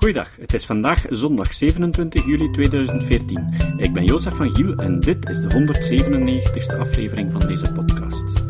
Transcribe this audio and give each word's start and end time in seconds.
Goeiedag, 0.00 0.36
het 0.36 0.54
is 0.54 0.66
vandaag 0.66 1.06
zondag 1.08 1.52
27 1.52 2.24
juli 2.26 2.50
2014. 2.50 3.54
Ik 3.76 3.92
ben 3.92 4.04
Jozef 4.04 4.34
van 4.34 4.50
Giel 4.50 4.74
en 4.74 5.00
dit 5.00 5.28
is 5.28 5.40
de 5.40 5.48
197ste 5.48 6.78
aflevering 6.78 7.32
van 7.32 7.46
deze 7.46 7.72
podcast. 7.72 8.44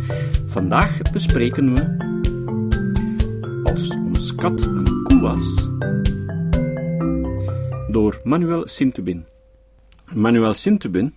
Vandaag 0.47 1.03
bespreken 1.13 1.75
we 1.75 1.97
Als 3.65 3.91
ons 3.91 4.35
kat 4.35 4.63
een 4.63 5.03
koe 5.03 5.21
was 5.21 5.69
door 7.89 8.21
Manuel 8.25 8.67
Sintubin. 8.67 9.27
Manuel 10.15 10.55
Sintubin 10.55 11.15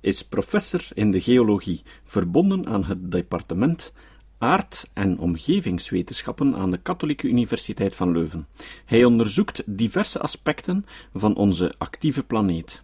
is 0.00 0.22
professor 0.22 0.88
in 0.94 1.10
de 1.10 1.20
geologie, 1.20 1.82
verbonden 2.04 2.66
aan 2.66 2.84
het 2.84 3.10
departement 3.10 3.92
aard- 4.38 4.90
en 4.92 5.18
omgevingswetenschappen 5.18 6.54
aan 6.54 6.70
de 6.70 6.78
Katholieke 6.78 7.28
Universiteit 7.28 7.96
van 7.96 8.12
Leuven. 8.12 8.46
Hij 8.84 9.04
onderzoekt 9.04 9.62
diverse 9.66 10.20
aspecten 10.20 10.84
van 11.14 11.36
onze 11.36 11.74
actieve 11.78 12.24
planeet. 12.24 12.82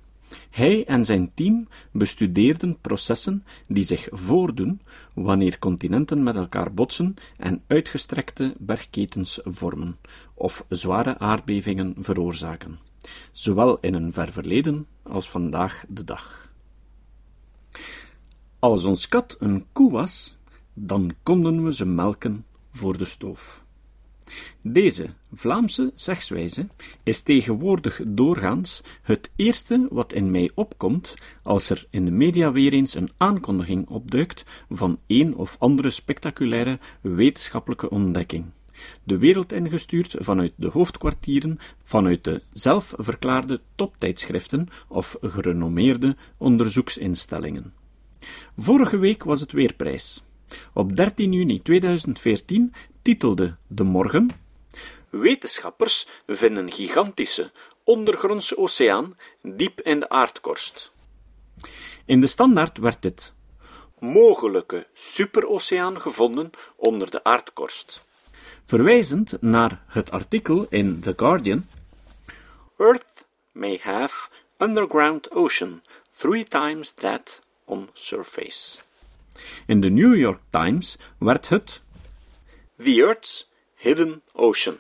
Hij 0.51 0.85
en 0.87 1.05
zijn 1.05 1.31
team 1.35 1.69
bestudeerden 1.93 2.81
processen 2.81 3.45
die 3.69 3.85
zich 3.85 4.09
voordoen 4.11 4.81
wanneer 5.15 5.59
continenten 5.59 6.23
met 6.23 6.37
elkaar 6.37 6.75
botsen 6.75 7.15
en 7.37 7.63
uitgestrekte 7.67 8.55
bergketens 8.59 9.41
vormen, 9.43 9.97
of 10.35 10.65
zware 10.69 11.19
aardbevingen 11.19 11.95
veroorzaken, 11.99 12.79
zowel 13.33 13.79
in 13.81 13.95
een 13.95 14.13
ver 14.13 14.33
verleden 14.33 14.87
als 15.03 15.31
vandaag 15.31 15.85
de 15.89 16.05
dag. 16.05 16.53
Als 18.59 18.85
ons 18.85 19.09
kat 19.09 19.37
een 19.39 19.67
koe 19.73 19.93
was, 19.93 20.37
dan 20.75 21.15
konden 21.23 21.65
we 21.65 21.75
ze 21.75 21.87
melken 21.87 22.45
voor 22.71 22.99
de 22.99 23.05
stoof. 23.05 23.65
Deze 24.61 25.07
Vlaamse 25.33 25.93
zegswijze 25.95 26.69
is 27.03 27.23
tegenwoordig 27.23 28.01
doorgaans 28.07 28.83
het 29.03 29.31
eerste 29.37 29.87
wat 29.91 30.13
in 30.13 30.31
mij 30.31 30.51
opkomt 30.55 31.15
als 31.43 31.71
er 31.71 31.87
in 31.91 32.05
de 32.05 32.11
media 32.11 32.53
weer 32.53 32.73
eens 32.73 32.95
een 32.95 33.11
aankondiging 33.17 33.89
opduikt 33.89 34.45
van 34.71 34.99
een 35.07 35.37
of 35.37 35.57
andere 35.59 35.91
spectaculaire 35.91 36.79
wetenschappelijke 37.01 37.91
ontdekking. 37.91 38.45
De 39.05 39.19
wereld 39.19 39.53
ingestuurd 39.53 40.17
vanuit 40.19 40.53
de 40.57 40.69
hoofdkwartieren, 40.69 41.59
vanuit 41.83 42.25
de 42.25 42.43
zelfverklaarde 42.53 43.61
toptijdschriften 43.75 44.69
of 44.89 45.17
gerenommeerde 45.21 46.17
onderzoeksinstellingen. 46.37 47.73
Vorige 48.57 48.97
week 48.97 49.25
was 49.25 49.41
het 49.41 49.53
weerprijs. 49.53 50.23
Op 50.73 50.97
13 50.97 51.33
juni 51.33 51.63
2014 51.63 52.75
titelde 53.03 53.57
De 53.67 53.85
Morgen 53.85 54.31
Wetenschappers 55.11 56.07
vinden 56.27 56.73
gigantische 56.73 57.51
ondergrondse 57.85 58.59
oceaan 58.59 59.17
diep 59.43 59.81
in 59.81 60.01
de 60.01 60.09
aardkorst. 60.09 60.93
In 62.05 62.21
de 62.21 62.27
standaard 62.27 62.79
werd 62.79 63.03
dit 63.03 63.33
mogelijke 63.99 64.87
superoceaan 64.95 66.01
gevonden 66.01 66.51
onder 66.77 67.11
de 67.11 67.25
aardkorst, 67.25 68.03
verwijzend 68.65 69.37
naar 69.41 69.83
het 69.87 70.11
artikel 70.11 70.67
in 70.69 71.01
The 71.01 71.13
Guardian 71.17 71.67
Earth 72.77 73.27
may 73.53 73.79
have 73.83 74.29
underground 74.59 75.31
ocean 75.31 75.83
three 76.17 76.45
times 76.45 76.93
that 76.93 77.41
on 77.65 77.89
surface. 77.93 78.81
In 79.67 79.81
de 79.81 79.91
New 79.91 80.17
York 80.17 80.41
Times 80.51 80.99
werd 81.19 81.49
het 81.49 81.83
The 82.77 83.03
Earth's 83.03 83.51
Hidden 83.75 84.23
Ocean. 84.33 84.77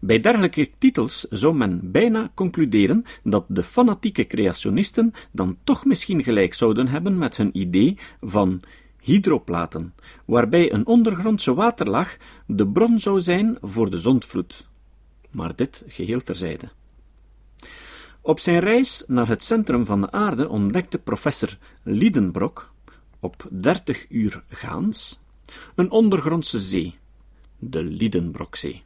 Bij 0.00 0.20
dergelijke 0.20 0.70
titels 0.78 1.26
zou 1.30 1.54
men 1.54 1.90
bijna 1.90 2.30
concluderen 2.34 3.04
dat 3.22 3.44
de 3.48 3.62
fanatieke 3.62 4.26
creationisten 4.26 5.12
dan 5.32 5.58
toch 5.64 5.84
misschien 5.84 6.22
gelijk 6.22 6.54
zouden 6.54 6.88
hebben 6.88 7.18
met 7.18 7.36
hun 7.36 7.58
idee 7.58 7.98
van 8.20 8.60
hydroplaten, 9.00 9.94
waarbij 10.24 10.72
een 10.72 10.86
ondergrondse 10.86 11.54
waterlaag 11.54 12.16
de 12.46 12.68
bron 12.68 12.98
zou 12.98 13.20
zijn 13.20 13.58
voor 13.60 13.90
de 13.90 13.98
zondvloed. 13.98 14.66
Maar 15.30 15.56
dit 15.56 15.84
geheel 15.86 16.22
terzijde. 16.22 16.68
Op 18.20 18.40
zijn 18.40 18.58
reis 18.58 19.04
naar 19.06 19.28
het 19.28 19.42
centrum 19.42 19.84
van 19.84 20.00
de 20.00 20.10
aarde 20.10 20.48
ontdekte 20.48 20.98
professor 20.98 21.58
Liedenbrock 21.82 22.71
op 23.22 23.46
30 23.50 24.06
uur 24.08 24.44
gaans 24.48 25.20
een 25.74 25.90
ondergrondse 25.90 26.60
zee, 26.60 26.98
de 27.58 27.84
Liedenbrockzee. 27.84 28.82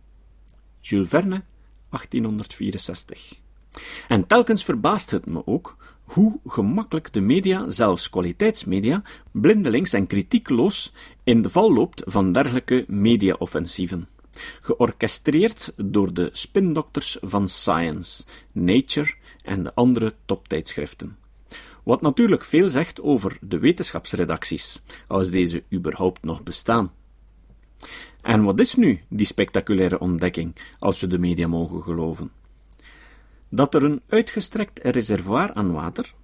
Jules 0.80 1.08
Verne, 1.08 1.42
1864. 1.90 3.40
En 4.08 4.26
telkens 4.26 4.64
verbaast 4.64 5.10
het 5.10 5.26
me 5.26 5.46
ook 5.46 5.76
hoe 6.04 6.40
gemakkelijk 6.46 7.12
de 7.12 7.20
media, 7.20 7.70
zelfs 7.70 8.10
kwaliteitsmedia, 8.10 9.02
blindelings 9.30 9.92
en 9.92 10.06
kritiekloos 10.06 10.92
in 11.24 11.42
de 11.42 11.48
val 11.48 11.72
loopt 11.72 12.02
van 12.04 12.32
dergelijke 12.32 12.84
mediaoffensieven. 12.88 14.08
Georchestreerd 14.62 15.72
door 15.76 16.14
de 16.14 16.28
spindokters 16.32 17.18
van 17.20 17.48
Science, 17.48 18.24
Nature 18.52 19.14
en 19.42 19.62
de 19.62 19.74
andere 19.74 20.14
toptijdschriften. 20.24 21.16
Wat 21.86 22.00
natuurlijk 22.00 22.44
veel 22.44 22.68
zegt 22.68 23.02
over 23.02 23.38
de 23.40 23.58
wetenschapsredacties, 23.58 24.82
als 25.06 25.30
deze 25.30 25.62
überhaupt 25.72 26.24
nog 26.24 26.42
bestaan. 26.42 26.92
En 28.22 28.42
wat 28.42 28.60
is 28.60 28.74
nu 28.74 29.00
die 29.08 29.26
spectaculaire 29.26 29.98
ontdekking, 29.98 30.56
als 30.78 31.00
we 31.00 31.06
de 31.06 31.18
media 31.18 31.46
mogen 31.46 31.82
geloven? 31.82 32.30
Dat 33.48 33.74
er 33.74 33.84
een 33.84 34.00
uitgestrekt 34.08 34.80
reservoir 34.82 35.52
aan 35.52 35.72
water, 35.72 36.14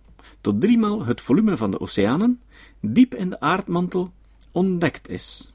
tot 0.40 0.60
driemaal 0.60 1.04
het 1.04 1.20
volume 1.20 1.56
van 1.56 1.70
de 1.70 1.80
oceanen, 1.80 2.40
diep 2.80 3.14
in 3.14 3.30
de 3.30 3.40
aardmantel 3.40 4.12
ontdekt 4.52 5.08
is. 5.08 5.52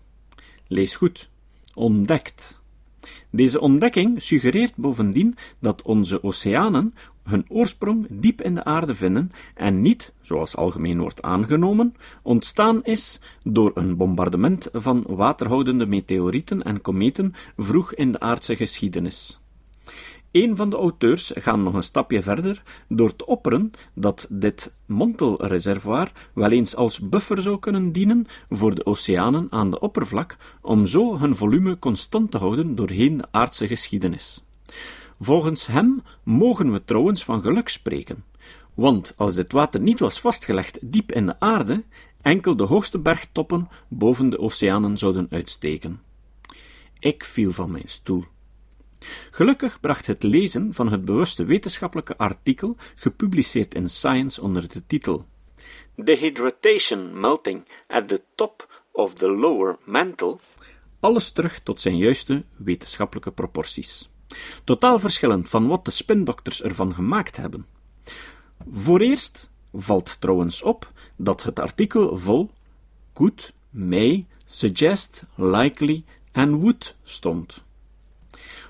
Lees 0.67 0.95
goed, 0.95 1.29
ontdekt. 1.73 2.61
Deze 3.29 3.59
ontdekking 3.59 4.21
suggereert 4.21 4.75
bovendien 4.75 5.35
dat 5.59 5.81
onze 5.81 6.23
oceanen 6.23 6.93
hun 7.27 7.45
oorsprong 7.47 8.07
diep 8.09 8.41
in 8.41 8.55
de 8.55 8.63
aarde 8.63 8.95
vinden 8.95 9.31
en 9.55 9.81
niet, 9.81 10.13
zoals 10.21 10.55
algemeen 10.55 10.99
wordt 10.99 11.21
aangenomen, 11.21 11.95
ontstaan 12.21 12.83
is 12.83 13.19
door 13.43 13.71
een 13.73 13.97
bombardement 13.97 14.69
van 14.73 15.03
waterhoudende 15.07 15.85
meteorieten 15.85 16.63
en 16.63 16.81
kometen 16.81 17.33
vroeg 17.57 17.93
in 17.93 18.11
de 18.11 18.19
aardse 18.19 18.55
geschiedenis. 18.55 19.39
Een 20.31 20.55
van 20.55 20.69
de 20.69 20.75
auteurs 20.75 21.31
gaat 21.35 21.57
nog 21.57 21.73
een 21.73 21.83
stapje 21.83 22.21
verder 22.21 22.63
door 22.87 23.15
te 23.15 23.25
opperen 23.25 23.71
dat 23.93 24.27
dit 24.29 24.73
mantelreservoir 24.85 26.11
wel 26.33 26.51
eens 26.51 26.75
als 26.75 26.99
buffer 27.09 27.41
zou 27.41 27.59
kunnen 27.59 27.91
dienen 27.91 28.25
voor 28.49 28.75
de 28.75 28.85
oceanen 28.85 29.47
aan 29.49 29.71
de 29.71 29.79
oppervlak, 29.79 30.37
om 30.61 30.85
zo 30.85 31.19
hun 31.19 31.35
volume 31.35 31.79
constant 31.79 32.31
te 32.31 32.37
houden 32.37 32.75
doorheen 32.75 33.17
de 33.17 33.27
aardse 33.31 33.67
geschiedenis. 33.67 34.43
Volgens 35.19 35.67
hem 35.67 36.01
mogen 36.23 36.71
we 36.71 36.83
trouwens 36.83 37.23
van 37.23 37.41
geluk 37.41 37.69
spreken, 37.69 38.25
want 38.73 39.13
als 39.17 39.35
dit 39.35 39.51
water 39.51 39.81
niet 39.81 39.99
was 39.99 40.19
vastgelegd 40.19 40.79
diep 40.81 41.11
in 41.11 41.25
de 41.25 41.39
aarde, 41.39 41.83
enkel 42.21 42.55
de 42.55 42.63
hoogste 42.63 42.99
bergtoppen 42.99 43.69
boven 43.87 44.29
de 44.29 44.39
oceanen 44.39 44.97
zouden 44.97 45.27
uitsteken. 45.29 46.01
Ik 46.99 47.23
viel 47.23 47.51
van 47.51 47.71
mijn 47.71 47.87
stoel. 47.87 48.23
Gelukkig 49.31 49.79
bracht 49.79 50.05
het 50.05 50.23
lezen 50.23 50.73
van 50.73 50.91
het 50.91 51.05
bewuste 51.05 51.45
wetenschappelijke 51.45 52.17
artikel, 52.17 52.75
gepubliceerd 52.95 53.75
in 53.75 53.89
Science 53.89 54.41
onder 54.41 54.67
de 54.69 54.85
titel 54.87 55.25
Dehydratation 55.95 57.19
melting 57.19 57.65
at 57.87 58.07
the 58.07 58.21
top 58.35 58.83
of 58.91 59.13
the 59.13 59.29
lower 59.29 59.77
mantle, 59.83 60.37
alles 60.99 61.31
terug 61.31 61.59
tot 61.59 61.79
zijn 61.79 61.97
juiste 61.97 62.45
wetenschappelijke 62.57 63.31
proporties. 63.31 64.09
Totaal 64.63 64.99
verschillend 64.99 65.49
van 65.49 65.67
wat 65.67 65.85
de 65.85 65.91
spindokters 65.91 66.63
ervan 66.63 66.93
gemaakt 66.93 67.37
hebben. 67.37 67.65
Voor 68.71 68.99
eerst 68.99 69.49
valt 69.73 70.21
trouwens 70.21 70.61
op 70.61 70.91
dat 71.15 71.43
het 71.43 71.59
artikel 71.59 72.17
vol 72.17 72.51
could, 73.13 73.53
may, 73.69 74.25
suggest, 74.45 75.23
likely 75.35 76.03
en 76.31 76.55
would 76.55 76.95
stond. 77.03 77.63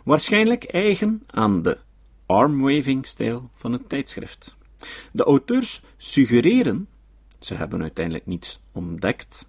Waarschijnlijk 0.03 0.63
eigen 0.63 1.23
aan 1.27 1.61
de 1.61 1.77
armwaving-stijl 2.25 3.49
van 3.53 3.71
het 3.71 3.89
tijdschrift. 3.89 4.55
De 5.11 5.23
auteurs 5.23 5.81
suggereren, 5.97 6.87
ze 7.39 7.53
hebben 7.53 7.81
uiteindelijk 7.81 8.25
niets 8.25 8.59
ontdekt, 8.71 9.45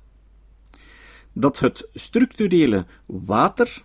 dat 1.33 1.59
het 1.59 1.89
structurele 1.95 2.87
water 3.07 3.83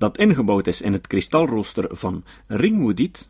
dat 0.00 0.18
ingebouwd 0.18 0.66
is 0.66 0.80
in 0.80 0.92
het 0.92 1.06
kristalrooster 1.06 1.96
van 1.96 2.24
ringwoodiet, 2.46 3.28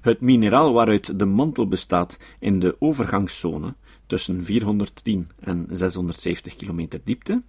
het 0.00 0.20
mineraal 0.20 0.72
waaruit 0.72 1.18
de 1.18 1.24
mantel 1.24 1.68
bestaat 1.68 2.18
in 2.38 2.58
de 2.60 2.76
overgangszone 2.78 3.74
tussen 4.06 4.44
410 4.44 5.30
en 5.40 5.66
670 5.70 6.56
kilometer 6.56 7.00
diepte, 7.04 7.42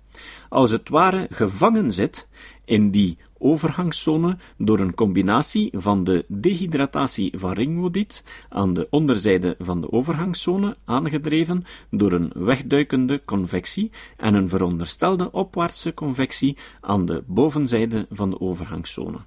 als 0.50 0.72
het 0.72 0.90
ware 0.90 1.28
gevangen 1.30 1.92
zit 1.92 2.28
in 2.66 2.92
die 2.92 3.18
overgangszone 3.44 4.38
door 4.58 4.80
een 4.80 4.94
combinatie 4.94 5.70
van 5.76 6.04
de 6.04 6.26
dehydratatie 6.28 7.34
van 7.36 7.52
ringwoodiet 7.52 8.24
aan 8.50 8.74
de 8.74 8.88
onderzijde 8.90 9.56
van 9.60 9.82
de 9.82 9.92
overgangszone, 9.92 10.78
aangedreven 10.86 11.64
door 11.90 12.12
een 12.12 12.32
wegduikende 12.36 13.22
convectie 13.26 13.92
en 14.18 14.34
een 14.34 14.50
veronderstelde 14.50 15.32
opwaartse 15.32 15.94
convectie 15.94 16.58
aan 16.82 17.06
de 17.06 17.24
bovenzijde 17.28 18.06
van 18.10 18.30
de 18.30 18.40
overgangszone. 18.40 19.18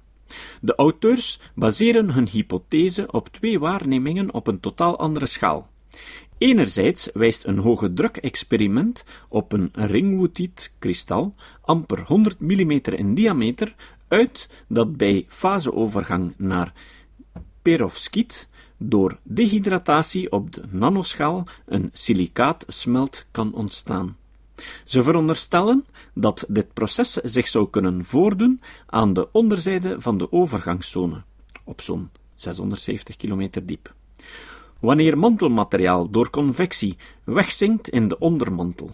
De 0.61 0.75
auteurs 0.75 1.39
baseren 1.55 2.11
hun 2.11 2.27
hypothese 2.27 3.11
op 3.11 3.27
twee 3.27 3.59
waarnemingen 3.59 4.33
op 4.33 4.47
een 4.47 4.59
totaal 4.59 4.97
andere 4.99 5.25
schaal. 5.25 5.69
Enerzijds 6.37 7.09
wijst 7.13 7.45
een 7.45 7.57
hoge 7.57 7.93
druk-experiment 7.93 9.05
op 9.29 9.51
een 9.51 9.69
ringwoodiet-kristal, 9.73 11.35
amper 11.61 12.01
100 12.01 12.39
mm 12.39 12.71
in 12.71 13.13
diameter, 13.13 13.75
uit 14.07 14.49
dat 14.67 14.97
bij 14.97 15.25
faseovergang 15.27 16.33
naar 16.37 16.73
perovskiet 17.61 18.47
door 18.77 19.17
dehydratatie 19.23 20.31
op 20.31 20.53
de 20.53 20.63
nanoschaal 20.69 21.43
een 21.65 21.89
silicaatsmelt 21.91 23.25
kan 23.31 23.53
ontstaan. 23.53 24.17
Ze 24.83 25.03
veronderstellen 25.03 25.85
dat 26.13 26.45
dit 26.47 26.73
proces 26.73 27.13
zich 27.13 27.47
zou 27.47 27.69
kunnen 27.69 28.05
voordoen 28.05 28.61
aan 28.85 29.13
de 29.13 29.27
onderzijde 29.31 30.01
van 30.01 30.17
de 30.17 30.31
overgangszone, 30.31 31.23
op 31.63 31.81
zo'n 31.81 32.09
670 32.35 33.17
kilometer 33.17 33.65
diep. 33.65 33.93
Wanneer 34.79 35.17
mantelmateriaal 35.17 36.09
door 36.09 36.29
convectie 36.29 36.97
wegzinkt 37.23 37.89
in 37.89 38.07
de 38.07 38.19
ondermantel. 38.19 38.91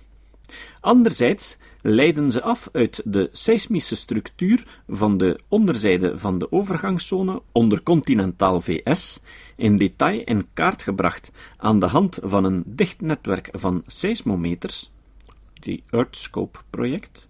Anderzijds 0.80 1.58
leiden 1.82 2.32
ze 2.32 2.42
af 2.42 2.70
uit 2.72 3.02
de 3.06 3.30
seismische 3.32 3.96
structuur 3.96 4.82
van 4.88 5.18
de 5.18 5.40
onderzijde 5.48 6.20
van 6.20 6.38
de 6.38 6.52
overgangszone 6.52 7.42
onder 7.52 7.84
continentaal 7.84 8.62
VS, 8.62 9.20
in 9.56 9.78
detail 9.78 10.22
in 10.24 10.48
kaart 10.54 10.84
gebracht 10.84 11.32
aan 11.58 11.80
de 11.80 11.88
hand 11.88 12.20
van 12.24 12.44
een 12.44 12.64
dicht 12.66 13.02
netwerk 13.02 13.50
van 13.52 13.84
seismometers, 13.86 14.92
die 15.54 15.84
Earthscope-project, 15.90 17.28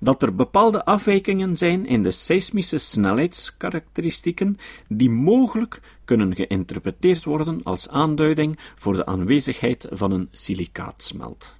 dat 0.00 0.22
er 0.22 0.34
bepaalde 0.34 0.84
afwijkingen 0.84 1.56
zijn 1.56 1.86
in 1.86 2.02
de 2.02 2.10
seismische 2.10 2.78
snelheidskarakteristieken 2.78 4.56
die 4.88 5.10
mogelijk 5.10 5.80
kunnen 6.04 6.36
geïnterpreteerd 6.36 7.24
worden 7.24 7.60
als 7.62 7.88
aanduiding 7.88 8.58
voor 8.76 8.94
de 8.94 9.06
aanwezigheid 9.06 9.86
van 9.90 10.10
een 10.10 10.28
silicaatsmelt. 10.32 11.58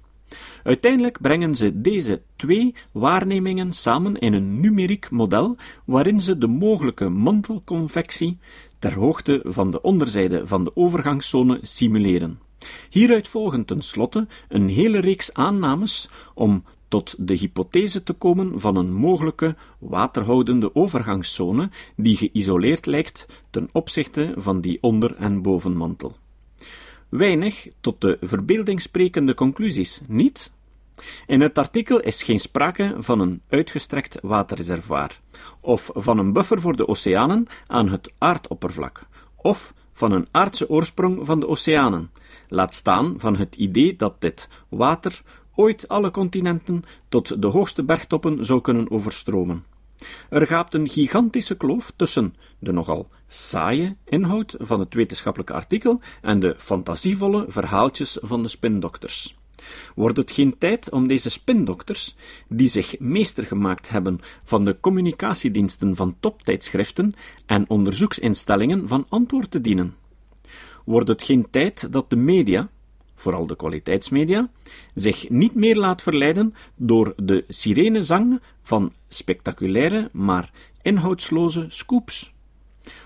Uiteindelijk 0.67 1.21
brengen 1.21 1.55
ze 1.55 1.81
deze 1.81 2.21
twee 2.35 2.75
waarnemingen 2.91 3.73
samen 3.73 4.15
in 4.15 4.33
een 4.33 4.59
numeriek 4.59 5.09
model 5.09 5.55
waarin 5.85 6.21
ze 6.21 6.37
de 6.37 6.47
mogelijke 6.47 7.09
mantelconvectie 7.09 8.37
ter 8.79 8.93
hoogte 8.93 9.41
van 9.45 9.71
de 9.71 9.81
onderzijde 9.81 10.47
van 10.47 10.63
de 10.63 10.75
overgangszone 10.75 11.59
simuleren. 11.61 12.39
Hieruit 12.89 13.27
volgen 13.27 13.65
tenslotte 13.65 14.27
een 14.49 14.69
hele 14.69 14.99
reeks 14.99 15.33
aannames 15.33 16.09
om 16.33 16.63
tot 16.87 17.15
de 17.27 17.33
hypothese 17.33 18.03
te 18.03 18.13
komen 18.13 18.59
van 18.59 18.75
een 18.75 18.93
mogelijke 18.93 19.55
waterhoudende 19.79 20.75
overgangszone 20.75 21.69
die 21.95 22.17
geïsoleerd 22.17 22.85
lijkt 22.85 23.25
ten 23.49 23.69
opzichte 23.71 24.33
van 24.35 24.61
die 24.61 24.77
onder- 24.81 25.15
en 25.15 25.41
bovenmantel. 25.41 26.15
Weinig 27.09 27.67
tot 27.81 28.01
de 28.01 28.17
verbeelding 28.21 28.81
sprekende 28.81 29.33
conclusies, 29.33 30.01
niet? 30.07 30.55
In 31.27 31.41
het 31.41 31.57
artikel 31.57 31.99
is 31.99 32.23
geen 32.23 32.39
sprake 32.39 32.95
van 32.97 33.19
een 33.19 33.41
uitgestrekt 33.49 34.17
waterreservoir, 34.21 35.19
of 35.61 35.89
van 35.93 36.17
een 36.17 36.33
buffer 36.33 36.61
voor 36.61 36.75
de 36.75 36.87
oceanen 36.87 37.47
aan 37.67 37.89
het 37.89 38.11
aardoppervlak, 38.17 39.07
of 39.35 39.73
van 39.93 40.11
een 40.11 40.27
aardse 40.31 40.69
oorsprong 40.69 41.25
van 41.25 41.39
de 41.39 41.47
oceanen, 41.47 42.11
laat 42.47 42.73
staan 42.73 43.13
van 43.17 43.35
het 43.35 43.55
idee 43.55 43.95
dat 43.95 44.21
dit 44.21 44.49
water 44.69 45.21
ooit 45.55 45.87
alle 45.87 46.11
continenten 46.11 46.83
tot 47.09 47.41
de 47.41 47.47
hoogste 47.47 47.83
bergtoppen 47.83 48.45
zou 48.45 48.61
kunnen 48.61 48.91
overstromen. 48.91 49.65
Er 50.29 50.47
gaapt 50.47 50.73
een 50.73 50.89
gigantische 50.89 51.57
kloof 51.57 51.93
tussen 51.95 52.35
de 52.59 52.71
nogal 52.71 53.09
saaie 53.27 53.95
inhoud 54.05 54.55
van 54.59 54.79
het 54.79 54.93
wetenschappelijke 54.93 55.53
artikel 55.53 56.01
en 56.21 56.39
de 56.39 56.55
fantasievolle 56.57 57.45
verhaaltjes 57.47 58.17
van 58.21 58.41
de 58.41 58.47
spindokters. 58.47 59.36
Wordt 59.95 60.17
het 60.17 60.31
geen 60.31 60.57
tijd 60.57 60.91
om 60.91 61.07
deze 61.07 61.29
spindokters, 61.29 62.15
die 62.47 62.67
zich 62.67 62.99
meester 62.99 63.43
gemaakt 63.43 63.89
hebben 63.89 64.19
van 64.43 64.65
de 64.65 64.77
communicatiediensten 64.79 65.95
van 65.95 66.15
toptijdschriften 66.19 67.13
en 67.45 67.69
onderzoeksinstellingen, 67.69 68.87
van 68.87 69.05
antwoord 69.09 69.51
te 69.51 69.61
dienen? 69.61 69.95
Wordt 70.85 71.07
het 71.07 71.23
geen 71.23 71.47
tijd 71.49 71.93
dat 71.93 72.09
de 72.09 72.15
media, 72.15 72.69
vooral 73.15 73.47
de 73.47 73.55
kwaliteitsmedia, 73.55 74.49
zich 74.93 75.29
niet 75.29 75.55
meer 75.55 75.75
laat 75.75 76.01
verleiden 76.01 76.53
door 76.75 77.13
de 77.15 77.45
sirenezang 77.47 78.41
van 78.61 78.93
spectaculaire, 79.07 80.09
maar 80.13 80.51
inhoudsloze 80.81 81.65
scoops? 81.67 82.35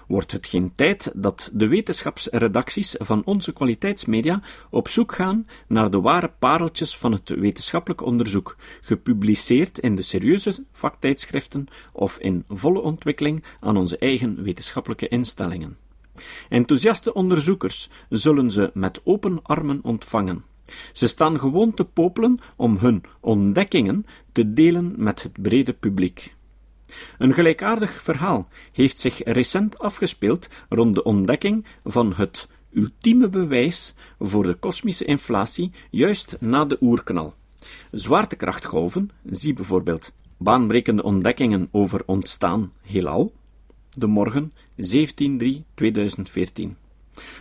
Wordt 0.07 0.31
het 0.31 0.47
geen 0.47 0.71
tijd 0.75 1.11
dat 1.15 1.49
de 1.53 1.67
wetenschapsredacties 1.67 2.95
van 2.99 3.21
onze 3.25 3.53
kwaliteitsmedia 3.53 4.41
op 4.69 4.87
zoek 4.87 5.13
gaan 5.15 5.47
naar 5.67 5.91
de 5.91 6.01
ware 6.01 6.31
pareltjes 6.39 6.97
van 6.97 7.11
het 7.11 7.29
wetenschappelijk 7.29 8.01
onderzoek, 8.01 8.55
gepubliceerd 8.81 9.79
in 9.79 9.95
de 9.95 10.01
serieuze 10.01 10.65
vaktijdschriften 10.71 11.67
of 11.91 12.17
in 12.17 12.43
volle 12.47 12.81
ontwikkeling 12.81 13.43
aan 13.59 13.77
onze 13.77 13.97
eigen 13.97 14.43
wetenschappelijke 14.43 15.07
instellingen? 15.07 15.77
Enthousiaste 16.49 17.13
onderzoekers 17.13 17.89
zullen 18.09 18.51
ze 18.51 18.71
met 18.73 19.01
open 19.03 19.39
armen 19.43 19.79
ontvangen. 19.83 20.43
Ze 20.91 21.07
staan 21.07 21.39
gewoon 21.39 21.73
te 21.73 21.85
popelen 21.85 22.39
om 22.55 22.77
hun 22.77 23.03
ontdekkingen 23.19 24.05
te 24.31 24.49
delen 24.49 24.93
met 24.97 25.23
het 25.23 25.41
brede 25.41 25.73
publiek. 25.73 26.35
Een 27.17 27.33
gelijkaardig 27.33 28.01
verhaal 28.01 28.47
heeft 28.71 28.99
zich 28.99 29.21
recent 29.23 29.79
afgespeeld 29.79 30.49
rond 30.69 30.95
de 30.95 31.03
ontdekking 31.03 31.65
van 31.83 32.13
het 32.13 32.47
ultieme 32.73 33.29
bewijs 33.29 33.93
voor 34.19 34.43
de 34.43 34.53
kosmische 34.53 35.05
inflatie 35.05 35.71
juist 35.89 36.37
na 36.39 36.65
de 36.65 36.77
oerknal. 36.81 37.33
Zwaartekrachtgolven, 37.91 39.09
zie 39.25 39.53
bijvoorbeeld 39.53 40.11
baanbrekende 40.37 41.03
ontdekkingen 41.03 41.67
over 41.71 42.01
ontstaan 42.05 42.71
heelal, 42.81 43.33
de 43.89 44.07
morgen 44.07 44.53
17-3-2014. 44.75 44.83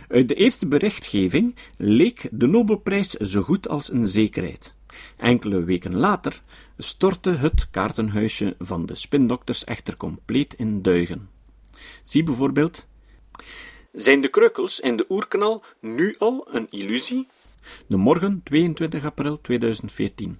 Uit 0.07 0.27
de 0.27 0.35
eerste 0.35 0.67
berichtgeving 0.67 1.55
leek 1.77 2.27
de 2.31 2.47
Nobelprijs 2.47 3.09
zo 3.09 3.41
goed 3.41 3.69
als 3.69 3.91
een 3.91 4.07
zekerheid. 4.07 4.73
Enkele 5.17 5.63
weken 5.63 5.95
later 5.95 6.41
stortte 6.77 7.29
het 7.29 7.69
kaartenhuisje 7.69 8.55
van 8.59 8.85
de 8.85 8.95
spindokters 8.95 9.63
echter 9.63 9.97
compleet 9.97 10.53
in 10.53 10.81
duigen. 10.81 11.29
Zie 12.03 12.23
bijvoorbeeld: 12.23 12.87
Zijn 13.91 14.21
de 14.21 14.29
kreukels 14.29 14.79
in 14.79 14.97
de 14.97 15.05
oerknal 15.09 15.63
nu 15.79 16.15
al 16.19 16.47
een 16.51 16.67
illusie? 16.69 17.27
De 17.87 17.97
morgen 17.97 18.41
22 18.43 19.05
april 19.05 19.41
2014. 19.41 20.39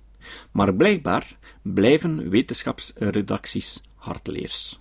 Maar 0.51 0.74
blijkbaar 0.74 1.38
blijven 1.62 2.29
wetenschapsredacties 2.29 3.81
hardleers. 3.96 4.79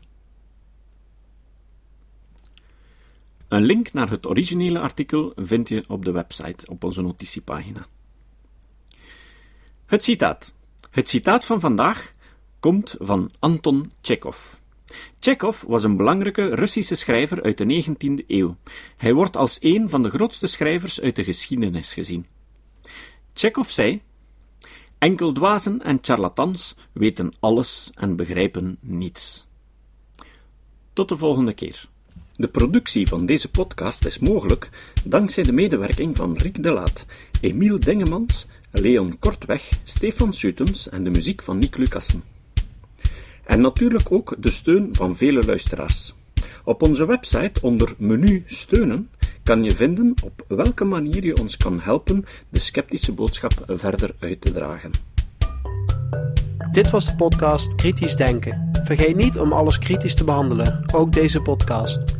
Een 3.48 3.62
link 3.62 3.92
naar 3.92 4.10
het 4.10 4.26
originele 4.26 4.78
artikel 4.78 5.32
vind 5.36 5.68
je 5.68 5.84
op 5.88 6.04
de 6.04 6.10
website 6.10 6.66
op 6.66 6.84
onze 6.84 7.02
notitiepagina. 7.02 7.86
Het 9.90 10.04
citaat. 10.04 10.54
Het 10.90 11.08
citaat 11.08 11.44
van 11.44 11.60
vandaag 11.60 12.10
komt 12.60 12.96
van 12.98 13.30
Anton 13.38 13.92
Chekhov. 14.00 14.54
Chekhov 15.18 15.62
was 15.62 15.84
een 15.84 15.96
belangrijke 15.96 16.54
Russische 16.54 16.94
schrijver 16.94 17.42
uit 17.42 17.58
de 17.58 17.84
19e 17.84 18.26
eeuw. 18.26 18.56
Hij 18.96 19.14
wordt 19.14 19.36
als 19.36 19.58
een 19.60 19.88
van 19.88 20.02
de 20.02 20.10
grootste 20.10 20.46
schrijvers 20.46 21.00
uit 21.00 21.16
de 21.16 21.24
geschiedenis 21.24 21.92
gezien. 21.92 22.26
Chekhov 23.34 23.70
zei: 23.70 24.02
Enkel 24.98 25.32
dwazen 25.32 25.82
en 25.82 25.98
charlatans 26.00 26.76
weten 26.92 27.32
alles 27.40 27.90
en 27.94 28.16
begrijpen 28.16 28.78
niets. 28.80 29.48
Tot 30.92 31.08
de 31.08 31.16
volgende 31.16 31.52
keer. 31.52 31.88
De 32.36 32.48
productie 32.48 33.08
van 33.08 33.26
deze 33.26 33.50
podcast 33.50 34.04
is 34.04 34.18
mogelijk 34.18 34.70
dankzij 35.04 35.42
de 35.42 35.52
medewerking 35.52 36.16
van 36.16 36.36
Rick 36.36 36.62
de 36.62 36.70
Laat, 36.70 37.06
Emiel 37.40 37.80
Dengemans, 37.80 38.46
Leon 38.72 39.18
Kortweg, 39.18 39.68
Stefan 39.82 40.32
Sutens 40.32 40.88
en 40.88 41.04
de 41.04 41.10
muziek 41.10 41.42
van 41.42 41.58
Nick 41.58 41.76
Lucassen. 41.76 42.22
En 43.44 43.60
natuurlijk 43.60 44.12
ook 44.12 44.34
de 44.38 44.50
steun 44.50 44.88
van 44.92 45.16
vele 45.16 45.44
luisteraars. 45.44 46.14
Op 46.64 46.82
onze 46.82 47.06
website 47.06 47.60
onder 47.62 47.94
menu 47.98 48.42
steunen 48.46 49.10
kan 49.42 49.64
je 49.64 49.74
vinden 49.74 50.14
op 50.24 50.44
welke 50.48 50.84
manier 50.84 51.24
je 51.24 51.38
ons 51.40 51.56
kan 51.56 51.80
helpen 51.80 52.24
de 52.48 52.58
sceptische 52.58 53.12
boodschap 53.12 53.52
verder 53.66 54.14
uit 54.18 54.40
te 54.40 54.52
dragen. 54.52 54.90
Dit 56.70 56.90
was 56.90 57.06
de 57.06 57.14
podcast 57.14 57.74
Kritisch 57.74 58.16
Denken. 58.16 58.70
Vergeet 58.84 59.16
niet 59.16 59.38
om 59.38 59.52
alles 59.52 59.78
kritisch 59.78 60.14
te 60.14 60.24
behandelen, 60.24 60.84
ook 60.92 61.12
deze 61.12 61.40
podcast. 61.40 62.19